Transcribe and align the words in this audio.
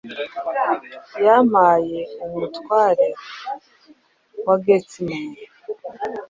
Wampaye 1.25 1.99
Umutware 2.23 3.07
wa 4.45 4.55
Geatmen 4.63 5.31